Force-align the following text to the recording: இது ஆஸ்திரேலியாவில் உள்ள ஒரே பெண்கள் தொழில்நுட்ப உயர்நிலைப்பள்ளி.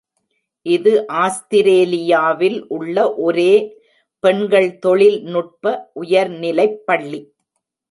இது 0.65 0.93
ஆஸ்திரேலியாவில் 1.23 2.57
உள்ள 2.69 2.95
ஒரே 3.25 3.53
பெண்கள் 4.23 4.69
தொழில்நுட்ப 4.77 5.65
உயர்நிலைப்பள்ளி. 6.01 7.21